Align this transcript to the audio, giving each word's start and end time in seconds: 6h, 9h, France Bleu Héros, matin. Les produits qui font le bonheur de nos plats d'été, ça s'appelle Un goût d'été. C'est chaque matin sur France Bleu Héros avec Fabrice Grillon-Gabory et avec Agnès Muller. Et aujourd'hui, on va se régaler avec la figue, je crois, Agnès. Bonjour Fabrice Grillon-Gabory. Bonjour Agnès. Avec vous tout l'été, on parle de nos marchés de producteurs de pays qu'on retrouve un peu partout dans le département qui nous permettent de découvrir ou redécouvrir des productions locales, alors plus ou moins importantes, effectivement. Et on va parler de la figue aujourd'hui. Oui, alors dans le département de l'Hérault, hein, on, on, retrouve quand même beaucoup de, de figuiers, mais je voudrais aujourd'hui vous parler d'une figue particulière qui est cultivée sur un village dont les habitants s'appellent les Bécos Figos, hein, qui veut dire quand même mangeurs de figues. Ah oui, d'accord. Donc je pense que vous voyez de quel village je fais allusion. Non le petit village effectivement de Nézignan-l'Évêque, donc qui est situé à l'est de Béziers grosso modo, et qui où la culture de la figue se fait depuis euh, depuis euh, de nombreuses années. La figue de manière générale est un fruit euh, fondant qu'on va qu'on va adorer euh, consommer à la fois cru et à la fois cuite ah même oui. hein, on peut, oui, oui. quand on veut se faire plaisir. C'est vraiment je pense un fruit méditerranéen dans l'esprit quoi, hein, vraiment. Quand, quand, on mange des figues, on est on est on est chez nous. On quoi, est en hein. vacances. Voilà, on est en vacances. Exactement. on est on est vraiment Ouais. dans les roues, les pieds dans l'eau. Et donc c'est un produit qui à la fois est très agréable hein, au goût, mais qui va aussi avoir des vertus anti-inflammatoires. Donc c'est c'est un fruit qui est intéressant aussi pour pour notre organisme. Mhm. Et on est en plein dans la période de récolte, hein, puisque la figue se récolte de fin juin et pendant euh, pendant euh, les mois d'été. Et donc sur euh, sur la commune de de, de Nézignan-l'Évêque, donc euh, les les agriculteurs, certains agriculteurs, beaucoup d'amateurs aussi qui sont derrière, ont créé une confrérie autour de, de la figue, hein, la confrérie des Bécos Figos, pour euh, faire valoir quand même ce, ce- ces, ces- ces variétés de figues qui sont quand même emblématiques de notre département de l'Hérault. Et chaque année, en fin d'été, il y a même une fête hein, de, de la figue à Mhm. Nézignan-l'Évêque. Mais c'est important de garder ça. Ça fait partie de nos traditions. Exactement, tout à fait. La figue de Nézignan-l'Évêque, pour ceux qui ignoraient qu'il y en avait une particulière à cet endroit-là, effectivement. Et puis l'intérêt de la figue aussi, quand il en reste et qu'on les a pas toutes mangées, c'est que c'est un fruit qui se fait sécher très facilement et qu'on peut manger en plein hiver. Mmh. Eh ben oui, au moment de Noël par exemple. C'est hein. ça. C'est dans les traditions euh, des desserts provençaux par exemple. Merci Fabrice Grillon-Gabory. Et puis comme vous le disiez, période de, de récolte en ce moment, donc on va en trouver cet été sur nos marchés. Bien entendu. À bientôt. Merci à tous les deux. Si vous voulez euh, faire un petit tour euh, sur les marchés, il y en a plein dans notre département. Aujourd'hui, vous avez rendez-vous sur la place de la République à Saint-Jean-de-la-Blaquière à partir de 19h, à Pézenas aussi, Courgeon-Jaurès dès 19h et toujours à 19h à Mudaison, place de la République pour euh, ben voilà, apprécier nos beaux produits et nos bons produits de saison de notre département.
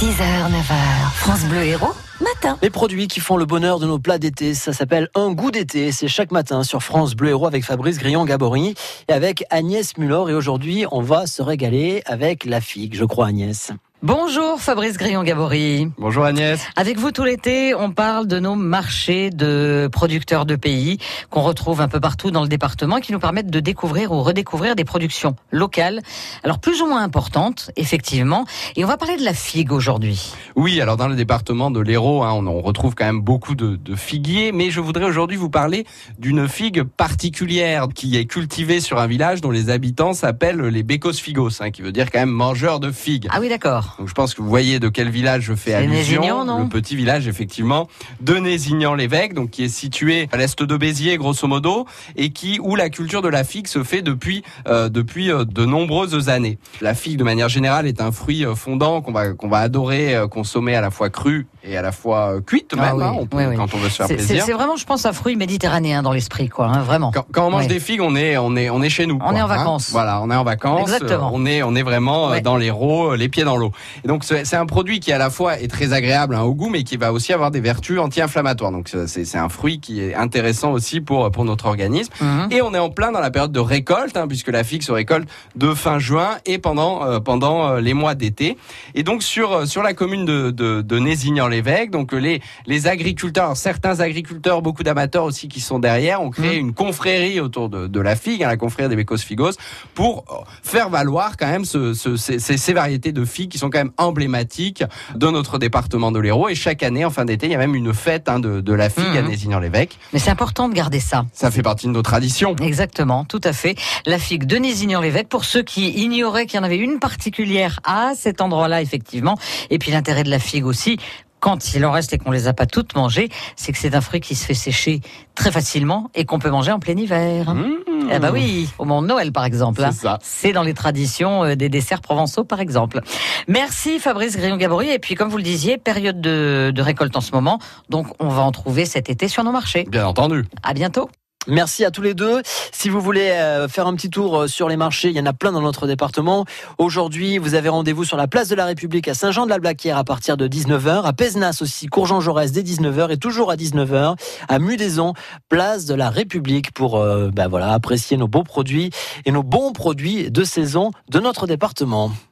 6h, 0.00 0.50
9h, 0.50 1.12
France 1.14 1.44
Bleu 1.44 1.62
Héros, 1.62 1.92
matin. 2.20 2.58
Les 2.62 2.70
produits 2.70 3.06
qui 3.06 3.20
font 3.20 3.36
le 3.36 3.44
bonheur 3.44 3.78
de 3.78 3.86
nos 3.86 4.00
plats 4.00 4.18
d'été, 4.18 4.52
ça 4.52 4.72
s'appelle 4.72 5.08
Un 5.14 5.30
goût 5.32 5.52
d'été. 5.52 5.92
C'est 5.92 6.08
chaque 6.08 6.32
matin 6.32 6.64
sur 6.64 6.82
France 6.82 7.14
Bleu 7.14 7.30
Héros 7.30 7.46
avec 7.46 7.64
Fabrice 7.64 7.98
Grillon-Gabory 7.98 8.74
et 9.08 9.12
avec 9.12 9.44
Agnès 9.50 9.96
Muller. 9.96 10.24
Et 10.30 10.34
aujourd'hui, 10.34 10.84
on 10.90 11.00
va 11.00 11.28
se 11.28 11.42
régaler 11.42 12.02
avec 12.06 12.44
la 12.44 12.60
figue, 12.60 12.94
je 12.96 13.04
crois, 13.04 13.28
Agnès. 13.28 13.70
Bonjour 14.06 14.60
Fabrice 14.60 14.98
Grillon-Gabory. 14.98 15.88
Bonjour 15.96 16.26
Agnès. 16.26 16.60
Avec 16.76 16.98
vous 16.98 17.10
tout 17.10 17.24
l'été, 17.24 17.74
on 17.74 17.90
parle 17.90 18.26
de 18.26 18.38
nos 18.38 18.54
marchés 18.54 19.30
de 19.30 19.88
producteurs 19.90 20.44
de 20.44 20.56
pays 20.56 20.98
qu'on 21.30 21.40
retrouve 21.40 21.80
un 21.80 21.88
peu 21.88 22.00
partout 22.00 22.30
dans 22.30 22.42
le 22.42 22.48
département 22.48 23.00
qui 23.00 23.12
nous 23.12 23.18
permettent 23.18 23.48
de 23.48 23.60
découvrir 23.60 24.12
ou 24.12 24.22
redécouvrir 24.22 24.76
des 24.76 24.84
productions 24.84 25.36
locales, 25.50 26.02
alors 26.42 26.58
plus 26.58 26.82
ou 26.82 26.86
moins 26.86 27.02
importantes, 27.02 27.70
effectivement. 27.76 28.44
Et 28.76 28.84
on 28.84 28.88
va 28.88 28.98
parler 28.98 29.16
de 29.16 29.24
la 29.24 29.32
figue 29.32 29.72
aujourd'hui. 29.72 30.34
Oui, 30.54 30.82
alors 30.82 30.98
dans 30.98 31.08
le 31.08 31.16
département 31.16 31.70
de 31.70 31.80
l'Hérault, 31.80 32.24
hein, 32.24 32.32
on, 32.34 32.46
on, 32.46 32.60
retrouve 32.60 32.94
quand 32.94 33.06
même 33.06 33.22
beaucoup 33.22 33.54
de, 33.54 33.76
de 33.76 33.94
figuiers, 33.94 34.52
mais 34.52 34.68
je 34.68 34.80
voudrais 34.80 35.06
aujourd'hui 35.06 35.38
vous 35.38 35.48
parler 35.48 35.86
d'une 36.18 36.46
figue 36.46 36.82
particulière 36.82 37.88
qui 37.94 38.18
est 38.18 38.26
cultivée 38.26 38.80
sur 38.80 38.98
un 38.98 39.06
village 39.06 39.40
dont 39.40 39.50
les 39.50 39.70
habitants 39.70 40.12
s'appellent 40.12 40.60
les 40.60 40.82
Bécos 40.82 41.14
Figos, 41.14 41.62
hein, 41.62 41.70
qui 41.70 41.80
veut 41.80 41.92
dire 41.92 42.10
quand 42.10 42.20
même 42.20 42.28
mangeurs 42.28 42.80
de 42.80 42.92
figues. 42.92 43.28
Ah 43.30 43.38
oui, 43.40 43.48
d'accord. 43.48 43.93
Donc 43.98 44.08
je 44.08 44.14
pense 44.14 44.34
que 44.34 44.42
vous 44.42 44.48
voyez 44.48 44.80
de 44.80 44.88
quel 44.88 45.08
village 45.08 45.42
je 45.42 45.54
fais 45.54 45.74
allusion. 45.74 46.44
Non 46.44 46.60
le 46.60 46.68
petit 46.68 46.96
village 46.96 47.28
effectivement 47.28 47.88
de 48.20 48.34
Nézignan-l'Évêque, 48.36 49.34
donc 49.34 49.50
qui 49.50 49.64
est 49.64 49.68
situé 49.68 50.28
à 50.32 50.36
l'est 50.36 50.60
de 50.62 50.76
Béziers 50.76 51.16
grosso 51.16 51.46
modo, 51.46 51.86
et 52.16 52.30
qui 52.30 52.58
où 52.60 52.76
la 52.76 52.88
culture 52.90 53.22
de 53.22 53.28
la 53.28 53.44
figue 53.44 53.66
se 53.66 53.82
fait 53.84 54.02
depuis 54.02 54.42
euh, 54.66 54.88
depuis 54.88 55.30
euh, 55.30 55.44
de 55.44 55.64
nombreuses 55.64 56.28
années. 56.28 56.58
La 56.80 56.94
figue 56.94 57.18
de 57.18 57.24
manière 57.24 57.48
générale 57.48 57.86
est 57.86 58.00
un 58.00 58.12
fruit 58.12 58.44
euh, 58.44 58.54
fondant 58.54 59.00
qu'on 59.00 59.12
va 59.12 59.32
qu'on 59.32 59.48
va 59.48 59.58
adorer 59.58 60.14
euh, 60.14 60.26
consommer 60.28 60.74
à 60.74 60.80
la 60.80 60.90
fois 60.90 61.10
cru 61.10 61.46
et 61.62 61.76
à 61.76 61.82
la 61.82 61.92
fois 61.92 62.40
cuite 62.44 62.74
ah 62.76 62.80
même 62.80 62.96
oui. 62.96 63.04
hein, 63.04 63.14
on 63.18 63.26
peut, 63.26 63.38
oui, 63.38 63.44
oui. 63.50 63.56
quand 63.56 63.72
on 63.74 63.78
veut 63.78 63.88
se 63.88 63.96
faire 63.96 64.06
plaisir. 64.08 64.44
C'est 64.44 64.52
vraiment 64.52 64.76
je 64.76 64.84
pense 64.84 65.06
un 65.06 65.12
fruit 65.12 65.36
méditerranéen 65.36 66.02
dans 66.02 66.12
l'esprit 66.12 66.48
quoi, 66.48 66.66
hein, 66.66 66.82
vraiment. 66.82 67.10
Quand, 67.12 67.26
quand, 67.32 67.46
on 67.46 67.50
mange 67.50 67.68
des 67.68 67.80
figues, 67.80 68.00
on 68.00 68.16
est 68.16 68.36
on 68.36 68.56
est 68.56 68.70
on 68.70 68.82
est 68.82 68.90
chez 68.90 69.06
nous. 69.06 69.16
On 69.16 69.18
quoi, 69.18 69.38
est 69.38 69.42
en 69.42 69.44
hein. 69.44 69.56
vacances. 69.56 69.90
Voilà, 69.90 70.20
on 70.22 70.30
est 70.30 70.36
en 70.36 70.44
vacances. 70.44 70.82
Exactement. 70.82 71.30
on 71.32 71.46
est 71.46 71.62
on 71.62 71.74
est 71.74 71.82
vraiment 71.82 72.28
Ouais. 72.28 72.40
dans 72.40 72.56
les 72.56 72.70
roues, 72.70 73.14
les 73.14 73.28
pieds 73.28 73.44
dans 73.44 73.56
l'eau. 73.56 73.72
Et 74.04 74.08
donc 74.08 74.24
c'est 74.24 74.54
un 74.56 74.66
produit 74.66 75.00
qui 75.00 75.12
à 75.12 75.18
la 75.18 75.30
fois 75.30 75.58
est 75.60 75.68
très 75.68 75.92
agréable 75.92 76.34
hein, 76.34 76.42
au 76.42 76.54
goût, 76.54 76.68
mais 76.70 76.82
qui 76.84 76.96
va 76.96 77.12
aussi 77.12 77.32
avoir 77.32 77.50
des 77.50 77.60
vertus 77.60 77.98
anti-inflammatoires. 77.98 78.72
Donc 78.72 78.90
c'est 79.06 79.24
c'est 79.24 79.38
un 79.38 79.48
fruit 79.48 79.80
qui 79.80 80.00
est 80.00 80.14
intéressant 80.14 80.72
aussi 80.72 81.00
pour 81.00 81.30
pour 81.30 81.44
notre 81.44 81.66
organisme. 81.66 82.12
Mhm. 82.20 82.48
Et 82.50 82.62
on 82.62 82.74
est 82.74 82.78
en 82.78 82.90
plein 82.90 83.12
dans 83.12 83.20
la 83.20 83.30
période 83.30 83.52
de 83.52 83.60
récolte, 83.60 84.16
hein, 84.16 84.26
puisque 84.28 84.48
la 84.48 84.64
figue 84.64 84.82
se 84.82 84.92
récolte 84.92 85.28
de 85.56 85.74
fin 85.74 85.98
juin 85.98 86.38
et 86.46 86.58
pendant 86.58 87.04
euh, 87.04 87.20
pendant 87.20 87.68
euh, 87.68 87.80
les 87.80 87.94
mois 87.94 88.14
d'été. 88.14 88.56
Et 88.94 89.02
donc 89.02 89.22
sur 89.22 89.52
euh, 89.52 89.66
sur 89.66 89.82
la 89.82 89.94
commune 89.94 90.24
de 90.24 90.50
de, 90.50 90.82
de 90.82 90.98
Nézignan-l'Évêque, 90.98 91.90
donc 91.90 92.12
euh, 92.14 92.18
les 92.18 92.40
les 92.66 92.86
agriculteurs, 92.86 93.56
certains 93.56 94.00
agriculteurs, 94.00 94.62
beaucoup 94.62 94.82
d'amateurs 94.82 95.24
aussi 95.24 95.48
qui 95.48 95.60
sont 95.60 95.78
derrière, 95.78 96.22
ont 96.22 96.30
créé 96.30 96.56
une 96.56 96.74
confrérie 96.74 97.40
autour 97.40 97.68
de, 97.68 97.86
de 97.86 98.00
la 98.00 98.16
figue, 98.16 98.42
hein, 98.44 98.48
la 98.48 98.56
confrérie 98.56 98.88
des 98.88 98.96
Bécos 98.96 99.18
Figos, 99.18 99.52
pour 99.94 100.24
euh, 100.30 100.34
faire 100.62 100.88
valoir 100.90 101.36
quand 101.36 101.46
même 101.46 101.64
ce, 101.64 101.94
ce- 101.94 102.16
ces, 102.16 102.38
ces- 102.38 102.56
ces 102.56 102.72
variétés 102.72 103.12
de 103.12 103.24
figues 103.24 103.50
qui 103.50 103.58
sont 103.58 103.63
quand 103.70 103.78
même 103.78 103.92
emblématiques 103.98 104.84
de 105.14 105.28
notre 105.28 105.58
département 105.58 106.12
de 106.12 106.18
l'Hérault. 106.18 106.48
Et 106.48 106.54
chaque 106.54 106.82
année, 106.82 107.04
en 107.04 107.10
fin 107.10 107.24
d'été, 107.24 107.46
il 107.46 107.52
y 107.52 107.54
a 107.54 107.58
même 107.58 107.74
une 107.74 107.92
fête 107.94 108.28
hein, 108.28 108.38
de, 108.40 108.60
de 108.60 108.72
la 108.72 108.90
figue 108.90 109.16
à 109.16 109.22
Mhm. 109.22 109.28
Nézignan-l'Évêque. 109.28 109.98
Mais 110.12 110.18
c'est 110.18 110.30
important 110.30 110.68
de 110.68 110.74
garder 110.74 111.00
ça. 111.00 111.24
Ça 111.32 111.50
fait 111.50 111.62
partie 111.62 111.86
de 111.86 111.92
nos 111.92 112.02
traditions. 112.02 112.54
Exactement, 112.60 113.24
tout 113.24 113.40
à 113.44 113.52
fait. 113.52 113.74
La 114.06 114.18
figue 114.18 114.44
de 114.44 114.56
Nézignan-l'Évêque, 114.56 115.28
pour 115.28 115.44
ceux 115.44 115.62
qui 115.62 115.88
ignoraient 115.90 116.46
qu'il 116.46 116.58
y 116.58 116.60
en 116.60 116.64
avait 116.64 116.76
une 116.78 116.98
particulière 116.98 117.80
à 117.84 118.12
cet 118.16 118.40
endroit-là, 118.40 118.82
effectivement. 118.82 119.36
Et 119.70 119.78
puis 119.78 119.90
l'intérêt 119.90 120.24
de 120.24 120.30
la 120.30 120.38
figue 120.38 120.66
aussi, 120.66 120.98
quand 121.40 121.74
il 121.74 121.84
en 121.84 121.92
reste 121.92 122.14
et 122.14 122.18
qu'on 122.18 122.30
les 122.30 122.48
a 122.48 122.54
pas 122.54 122.64
toutes 122.64 122.96
mangées, 122.96 123.28
c'est 123.54 123.70
que 123.72 123.78
c'est 123.78 123.94
un 123.94 124.00
fruit 124.00 124.20
qui 124.20 124.34
se 124.34 124.46
fait 124.46 124.54
sécher 124.54 125.00
très 125.34 125.52
facilement 125.52 126.08
et 126.14 126.24
qu'on 126.24 126.38
peut 126.38 126.48
manger 126.48 126.72
en 126.72 126.78
plein 126.78 126.96
hiver. 126.96 127.54
Mmh. 127.54 127.93
Eh 128.12 128.18
ben 128.18 128.30
oui, 128.32 128.68
au 128.78 128.84
moment 128.84 129.02
de 129.02 129.06
Noël 129.06 129.32
par 129.32 129.44
exemple. 129.44 129.80
C'est 129.80 129.86
hein. 129.86 129.92
ça. 129.92 130.18
C'est 130.22 130.52
dans 130.52 130.62
les 130.62 130.74
traditions 130.74 131.44
euh, 131.44 131.54
des 131.54 131.68
desserts 131.68 132.00
provençaux 132.00 132.44
par 132.44 132.60
exemple. 132.60 133.00
Merci 133.48 133.98
Fabrice 133.98 134.36
Grillon-Gabory. 134.36 134.90
Et 134.90 134.98
puis 134.98 135.14
comme 135.14 135.28
vous 135.28 135.36
le 135.36 135.42
disiez, 135.42 135.78
période 135.78 136.20
de, 136.20 136.72
de 136.74 136.82
récolte 136.82 137.16
en 137.16 137.20
ce 137.20 137.32
moment, 137.32 137.58
donc 137.88 138.08
on 138.18 138.28
va 138.28 138.42
en 138.42 138.52
trouver 138.52 138.84
cet 138.84 139.10
été 139.10 139.28
sur 139.28 139.44
nos 139.44 139.52
marchés. 139.52 139.86
Bien 139.90 140.06
entendu. 140.06 140.44
À 140.62 140.74
bientôt. 140.74 141.08
Merci 141.46 141.84
à 141.84 141.90
tous 141.90 142.00
les 142.00 142.14
deux. 142.14 142.40
Si 142.72 142.88
vous 142.88 143.00
voulez 143.00 143.30
euh, 143.30 143.68
faire 143.68 143.86
un 143.86 143.94
petit 143.94 144.08
tour 144.08 144.40
euh, 144.40 144.46
sur 144.46 144.68
les 144.68 144.76
marchés, 144.76 145.10
il 145.10 145.16
y 145.16 145.20
en 145.20 145.26
a 145.26 145.34
plein 145.34 145.52
dans 145.52 145.60
notre 145.60 145.86
département. 145.86 146.46
Aujourd'hui, 146.78 147.36
vous 147.36 147.54
avez 147.54 147.68
rendez-vous 147.68 148.04
sur 148.04 148.16
la 148.16 148.26
place 148.26 148.48
de 148.48 148.54
la 148.54 148.64
République 148.64 149.08
à 149.08 149.14
Saint-Jean-de-la-Blaquière 149.14 149.98
à 149.98 150.04
partir 150.04 150.38
de 150.38 150.48
19h, 150.48 151.02
à 151.04 151.12
Pézenas 151.12 151.58
aussi, 151.60 151.86
Courgeon-Jaurès 151.86 152.50
dès 152.50 152.62
19h 152.62 153.10
et 153.10 153.18
toujours 153.18 153.50
à 153.50 153.56
19h 153.56 154.16
à 154.48 154.58
Mudaison, 154.58 155.12
place 155.50 155.84
de 155.84 155.94
la 155.94 156.08
République 156.08 156.72
pour 156.72 156.96
euh, 156.96 157.30
ben 157.30 157.48
voilà, 157.48 157.72
apprécier 157.72 158.16
nos 158.16 158.28
beaux 158.28 158.44
produits 158.44 158.90
et 159.26 159.32
nos 159.32 159.42
bons 159.42 159.72
produits 159.72 160.30
de 160.30 160.44
saison 160.44 160.92
de 161.10 161.20
notre 161.20 161.46
département. 161.46 162.10